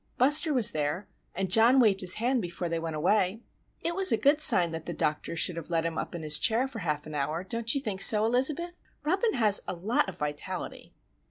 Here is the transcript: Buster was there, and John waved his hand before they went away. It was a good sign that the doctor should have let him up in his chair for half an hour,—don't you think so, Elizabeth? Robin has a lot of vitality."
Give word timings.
Buster 0.17 0.51
was 0.51 0.71
there, 0.71 1.07
and 1.35 1.51
John 1.51 1.79
waved 1.79 2.01
his 2.01 2.15
hand 2.15 2.41
before 2.41 2.67
they 2.67 2.79
went 2.79 2.95
away. 2.95 3.41
It 3.83 3.93
was 3.93 4.11
a 4.11 4.17
good 4.17 4.41
sign 4.41 4.71
that 4.71 4.87
the 4.87 4.95
doctor 4.95 5.35
should 5.35 5.57
have 5.57 5.69
let 5.69 5.85
him 5.85 5.95
up 5.99 6.15
in 6.15 6.23
his 6.23 6.39
chair 6.39 6.67
for 6.67 6.79
half 6.79 7.05
an 7.05 7.13
hour,—don't 7.13 7.75
you 7.75 7.81
think 7.81 8.01
so, 8.01 8.25
Elizabeth? 8.25 8.79
Robin 9.03 9.35
has 9.35 9.61
a 9.67 9.75
lot 9.75 10.09
of 10.09 10.17
vitality." 10.17 10.95